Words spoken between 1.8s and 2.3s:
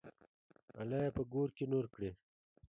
کړي.